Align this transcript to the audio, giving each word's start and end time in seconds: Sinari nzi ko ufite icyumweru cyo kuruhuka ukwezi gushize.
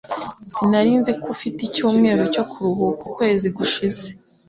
Sinari 0.53 0.91
nzi 1.01 1.11
ko 1.21 1.25
ufite 1.35 1.59
icyumweru 1.63 2.23
cyo 2.33 2.43
kuruhuka 2.49 3.01
ukwezi 3.09 3.47
gushize. 3.57 4.05